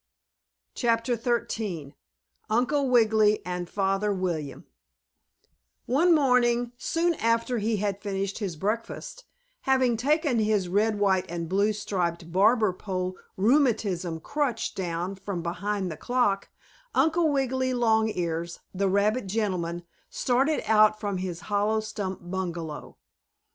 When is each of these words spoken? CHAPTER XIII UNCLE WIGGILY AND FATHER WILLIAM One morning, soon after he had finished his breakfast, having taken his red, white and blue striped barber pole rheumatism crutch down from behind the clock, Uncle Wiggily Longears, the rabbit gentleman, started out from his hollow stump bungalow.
CHAPTER 0.73 1.15
XIII 1.15 1.93
UNCLE 2.49 2.89
WIGGILY 2.89 3.45
AND 3.45 3.69
FATHER 3.69 4.11
WILLIAM 4.11 4.65
One 5.85 6.15
morning, 6.15 6.71
soon 6.75 7.13
after 7.13 7.59
he 7.59 7.77
had 7.77 8.01
finished 8.01 8.39
his 8.39 8.55
breakfast, 8.55 9.25
having 9.61 9.97
taken 9.97 10.39
his 10.39 10.67
red, 10.67 10.97
white 10.99 11.29
and 11.29 11.47
blue 11.47 11.71
striped 11.71 12.31
barber 12.31 12.73
pole 12.73 13.15
rheumatism 13.37 14.19
crutch 14.21 14.73
down 14.73 15.17
from 15.17 15.43
behind 15.43 15.91
the 15.91 15.97
clock, 15.97 16.49
Uncle 16.95 17.29
Wiggily 17.31 17.71
Longears, 17.75 18.59
the 18.73 18.89
rabbit 18.89 19.27
gentleman, 19.27 19.83
started 20.09 20.63
out 20.65 20.99
from 20.99 21.17
his 21.19 21.41
hollow 21.41 21.79
stump 21.79 22.21
bungalow. 22.23 22.97